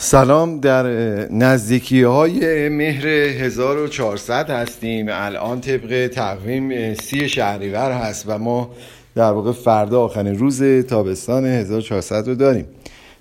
سلام 0.00 0.60
در 0.60 0.86
نزدیکی 1.32 2.02
های 2.02 2.68
مهر 2.68 3.06
1400 3.06 4.50
هستیم. 4.50 5.06
الان 5.10 5.60
طبق 5.60 6.08
تقویم 6.08 6.94
سی 6.94 7.28
شهریور 7.28 7.92
هست 7.92 8.24
و 8.28 8.38
ما 8.38 8.70
در 9.14 9.32
واقع 9.32 9.52
فردا 9.52 10.00
آخرین 10.00 10.38
روز 10.38 10.62
تابستان 10.62 11.46
1400 11.46 12.28
رو 12.28 12.34
داریم. 12.34 12.64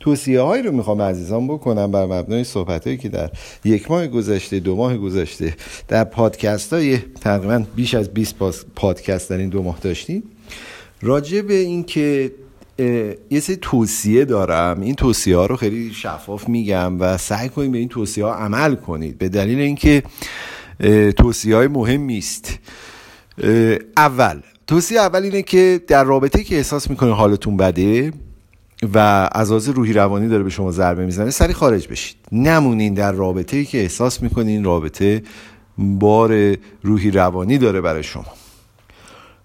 توصیه 0.00 0.40
هایی 0.40 0.62
رو 0.62 0.72
می‌خوام 0.72 1.02
عزیزان 1.02 1.48
بکنم 1.48 1.90
بر 1.90 2.06
مبنای 2.06 2.44
صحبت 2.44 2.84
هایی 2.86 2.96
که 2.96 3.08
در 3.08 3.30
یک 3.64 3.90
ماه 3.90 4.06
گذشته 4.06 4.60
دو 4.60 4.76
ماه 4.76 4.96
گذشته 4.96 5.54
در 5.88 6.04
پادکست 6.04 6.72
های 6.72 6.98
تقریبا 7.20 7.64
بیش 7.76 7.94
از 7.94 8.08
20 8.08 8.34
پادکست 8.76 9.30
در 9.30 9.36
این 9.36 9.48
دو 9.48 9.62
ماه 9.62 9.78
داشتیم. 9.82 10.22
راجع 11.02 11.40
به 11.40 11.54
این 11.54 11.84
که 11.84 12.32
یه 12.78 13.40
سری 13.40 13.56
توصیه 13.56 14.24
دارم. 14.24 14.80
این 14.80 14.94
توصیه 14.94 15.36
ها 15.36 15.46
رو 15.46 15.56
خیلی 15.56 15.92
شفاف 15.92 16.48
میگم 16.48 17.00
و 17.00 17.16
سعی 17.16 17.48
کنید 17.48 17.72
به 17.72 17.78
این 17.78 17.88
توصیه 17.88 18.24
ها 18.24 18.34
عمل 18.34 18.74
کنید. 18.74 19.18
به 19.18 19.28
دلیل 19.28 19.58
اینکه 19.58 20.02
توصیه 21.16 21.56
های 21.56 21.66
مهمی 21.68 22.18
است 22.18 22.58
اول 23.96 24.40
توصیه 24.66 25.00
اول 25.00 25.22
اینه 25.22 25.42
که 25.42 25.80
در 25.86 26.04
رابطه 26.04 26.44
که 26.44 26.56
احساس 26.56 26.90
می‌کنید 26.90 27.14
حالتون 27.14 27.56
بده 27.56 28.12
و 28.94 29.28
عزاز 29.34 29.68
روحی 29.68 29.92
روانی 29.92 30.28
داره 30.28 30.42
به 30.42 30.50
شما 30.50 30.70
ضربه 30.70 31.04
می‌زنه 31.04 31.30
سری 31.30 31.52
خارج 31.52 31.88
بشید. 31.88 32.16
نمونین 32.32 32.94
در 32.94 33.12
رابطه 33.12 33.64
که 33.64 33.82
احساس 33.82 34.22
می‌کنین 34.22 34.64
رابطه 34.64 35.22
بار 35.78 36.56
روحی 36.82 37.10
روانی 37.10 37.58
داره 37.58 37.80
برای 37.80 38.02
شما. 38.02 38.24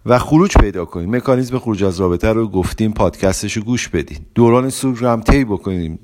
و 0.06 0.20
خروج 0.20 0.58
پیدا 0.58 0.86
کنیم 0.86 1.16
مکانیزم 1.16 1.60
خروج 1.60 1.84
از 1.84 2.00
رابطه 2.00 2.34
رو 2.34 2.48
گفتیم 2.48 2.92
پادکستش 2.92 3.58
رو 3.58 3.64
گوش 3.64 3.88
بدین. 3.88 4.20
دوران 4.36 4.70
سوگ 4.70 4.98
رو 4.98 5.08
هم 5.08 5.22
طی 5.22 5.46
بکنیم. 5.46 6.00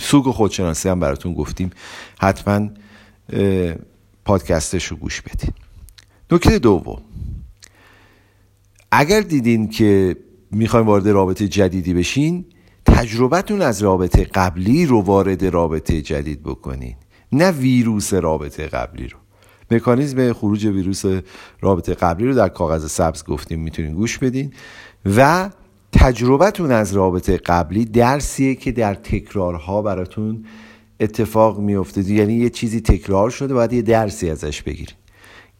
سوگ 0.00 0.24
خودشناسی 0.24 0.88
هم 0.88 1.00
براتون 1.00 1.34
گفتیم. 1.34 1.70
حتما 2.20 2.68
پادکستش 4.24 4.84
رو 4.84 4.96
گوش 4.96 5.20
بدین. 5.20 5.50
نکته 6.30 6.58
دوم. 6.58 7.02
اگر 8.92 9.20
دیدین 9.20 9.68
که 9.68 10.16
می‌خوایم 10.50 10.86
وارد 10.86 11.08
رابطه 11.08 11.48
جدیدی 11.48 11.94
بشین 11.94 12.44
تجربتون 12.86 13.62
از 13.62 13.82
رابطه 13.82 14.24
قبلی 14.24 14.86
رو 14.86 15.00
وارد 15.00 15.44
رابطه 15.44 16.02
جدید 16.02 16.42
بکنین. 16.42 16.94
نه 17.32 17.50
ویروس 17.50 18.14
رابطه 18.14 18.66
قبلی 18.66 19.08
رو. 19.08 19.18
مکانیزم 19.70 20.32
خروج 20.32 20.66
ویروس 20.66 21.04
رابطه 21.60 21.94
قبلی 21.94 22.26
رو 22.26 22.34
در 22.34 22.48
کاغذ 22.48 22.90
سبز 22.90 23.24
گفتیم 23.24 23.60
می‌تونین 23.60 23.94
گوش 23.94 24.18
بدین. 24.18 24.52
و 25.16 25.50
تجربتون 25.92 26.72
از 26.72 26.92
رابطه 26.92 27.36
قبلی 27.36 27.84
درسیه 27.84 28.54
که 28.54 28.72
در 28.72 28.94
تکرارها 28.94 29.82
براتون 29.82 30.44
اتفاق 31.00 31.58
میفته 31.58 32.10
یعنی 32.10 32.34
یه 32.34 32.50
چیزی 32.50 32.80
تکرار 32.80 33.30
شده 33.30 33.54
باید 33.54 33.72
یه 33.72 33.82
درسی 33.82 34.30
ازش 34.30 34.62
بگیرین. 34.62 34.96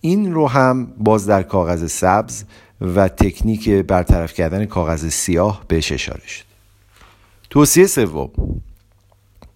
این 0.00 0.34
رو 0.34 0.48
هم 0.48 0.92
باز 0.98 1.26
در 1.26 1.42
کاغذ 1.42 1.90
سبز 1.90 2.44
و 2.80 3.08
تکنیک 3.08 3.68
برطرف 3.68 4.34
کردن 4.34 4.64
کاغذ 4.64 5.08
سیاه 5.08 5.64
بهش 5.68 5.92
اشاره 5.92 6.26
شد. 6.26 6.44
توصیه 7.50 7.86
سوم. 7.86 8.30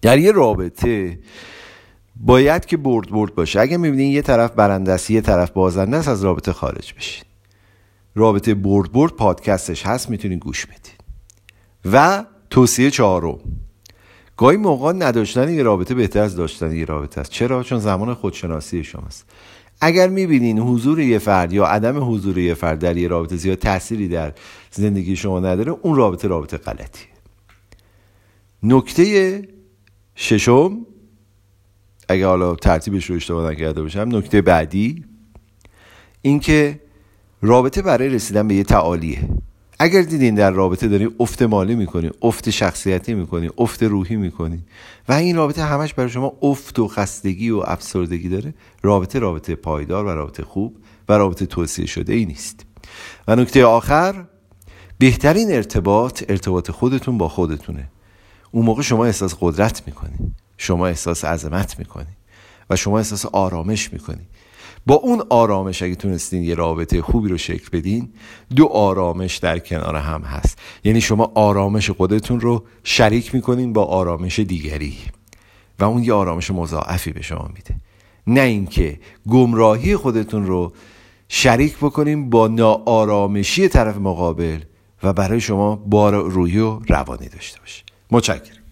در 0.01 0.17
یه 0.17 0.31
رابطه 0.31 1.19
باید 2.19 2.65
که 2.65 2.77
برد 2.77 3.09
برد 3.09 3.35
باشه. 3.35 3.59
اگه 3.59 3.77
می‌بینین 3.77 4.11
یه 4.11 4.21
طرف 4.21 4.51
برنده 4.51 5.11
یه 5.11 5.21
طرف 5.21 5.51
بازنده 5.51 5.97
است 5.97 6.07
از 6.07 6.23
رابطه 6.23 6.53
خارج 6.53 6.93
بشین. 6.93 7.23
رابطه 8.15 8.53
برد 8.53 8.91
برد 8.91 9.11
پادکستش 9.11 9.85
هست 9.85 10.09
می‌تونین 10.09 10.39
گوش 10.39 10.65
بدین 10.65 10.93
و 11.85 12.25
توصیه 12.49 12.91
چهارم. 12.91 13.37
گاهی 14.37 14.57
موقع 14.57 14.93
نداشتن 14.93 15.53
یه 15.53 15.63
رابطه 15.63 15.93
بهتر 15.95 16.19
از 16.19 16.35
داشتن 16.35 16.75
یه 16.75 16.85
رابطه 16.85 17.21
است. 17.21 17.31
چرا؟ 17.31 17.63
چون 17.63 17.79
زمان 17.79 18.13
خودشناسی 18.13 18.83
شماست. 18.83 19.25
اگر 19.81 20.09
می‌بینین 20.09 20.59
حضور 20.59 20.99
یه 20.99 21.19
فرد 21.19 21.53
یا 21.53 21.65
عدم 21.65 22.13
حضور 22.13 22.37
یه 22.37 22.53
فرد 22.53 22.79
در 22.79 22.97
یه 22.97 23.07
رابطه 23.07 23.35
زیاد 23.35 23.57
تأثیری 23.57 24.07
در 24.07 24.33
زندگی 24.71 25.15
شما 25.15 25.39
نداره 25.39 25.71
اون 25.71 25.95
رابطه 25.95 26.27
رابطه 26.27 26.57
غلطیه. 26.57 27.07
نکته 28.63 29.47
ششم 30.15 30.77
اگه 32.09 32.27
حالا 32.27 32.55
ترتیبش 32.55 33.05
رو 33.05 33.15
اشتباه 33.15 33.51
نکرده 33.51 33.81
باشم 33.81 34.09
نکته 34.11 34.41
بعدی 34.41 35.05
اینکه 36.21 36.79
رابطه 37.41 37.81
برای 37.81 38.09
رسیدن 38.09 38.47
به 38.47 38.55
یه 38.55 38.63
تعالیه. 38.63 39.29
اگر 39.79 40.01
دیدین 40.01 40.35
در 40.35 40.51
رابطه 40.51 40.87
دارین 40.87 41.15
افت 41.19 41.41
مالی 41.41 41.75
می‌کنین 41.75 42.11
افت 42.21 42.49
شخصیتی 42.49 43.13
می‌کنین 43.13 43.51
افت 43.57 43.83
روحی 43.83 44.15
می‌کنین 44.15 44.61
و 45.09 45.13
این 45.13 45.35
رابطه 45.35 45.63
همش 45.63 45.93
برای 45.93 46.09
شما 46.09 46.33
افت 46.41 46.79
و 46.79 46.87
خستگی 46.87 47.49
و 47.49 47.57
افسردگی 47.65 48.29
داره 48.29 48.53
رابطه 48.83 49.19
رابطه 49.19 49.55
پایدار 49.55 50.05
و 50.05 50.09
رابطه 50.09 50.43
خوب 50.43 50.77
و 51.09 51.13
رابطه 51.13 51.45
توصیه 51.45 51.85
شده 51.85 52.13
ای 52.13 52.25
نیست. 52.25 52.65
و 53.27 53.35
نکته 53.35 53.65
آخر 53.65 54.25
بهترین 54.97 55.51
ارتباط 55.51 56.23
ارتباط 56.29 56.71
خودتون 56.71 57.17
با 57.17 57.27
خودتونه. 57.27 57.89
اون 58.51 58.65
موقع 58.65 58.81
شما 58.81 59.05
احساس 59.05 59.35
قدرت 59.39 59.83
می‌کنین 59.85 60.33
شما 60.57 60.87
احساس 60.87 61.25
عظمت 61.25 61.79
می‌کنی 61.79 62.17
و 62.69 62.75
شما 62.75 62.97
احساس 62.97 63.25
آرامش 63.25 63.93
می‌کنی. 63.93 64.27
با 64.85 64.95
اون 64.95 65.23
آرامش 65.29 65.83
اگه 65.83 65.95
تونستین 65.95 66.43
یه 66.43 66.55
رابطه 66.55 67.01
خوبی 67.01 67.29
رو 67.29 67.37
شکل 67.37 67.69
بدین 67.73 68.09
دو 68.55 68.65
آرامش 68.65 69.37
در 69.37 69.59
کنار 69.59 69.95
هم 69.95 70.21
هست. 70.21 70.59
یعنی 70.83 71.01
شما 71.01 71.31
آرامش 71.35 71.89
خودتون 71.89 72.39
رو 72.39 72.63
شریک 72.83 73.35
می‌کنین 73.35 73.73
با 73.73 73.85
آرامش 73.85 74.39
دیگری. 74.39 74.97
و 75.79 75.83
اون 75.83 76.03
یه 76.03 76.13
آرامش 76.13 76.51
مضاعفی 76.51 77.11
به 77.11 77.21
شما 77.21 77.49
میده. 77.55 77.75
نه 78.27 78.41
اینکه 78.41 78.99
گمراهی 79.29 79.95
خودتون 79.95 80.45
رو 80.45 80.73
شریک 81.29 81.77
بکنین 81.77 82.29
با 82.29 82.47
ناآرامشی 82.47 83.67
طرف 83.67 83.97
مقابل 83.97 84.59
و 85.03 85.13
برای 85.13 85.41
شما 85.41 85.75
بار 85.75 86.29
روحی 86.29 86.59
و 86.59 86.79
روانی 86.79 87.29
داشته 87.29 87.59
باشه. 87.59 87.83
متشکرم. 88.11 88.66